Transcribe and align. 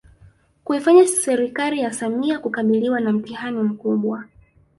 Kuifanya 0.63 1.07
serikali 1.07 1.79
ya 1.79 1.93
Samia 1.93 2.39
kukabiliwa 2.39 2.99
na 2.99 3.11
mtihani 3.11 3.63
mkubwa 3.63 4.23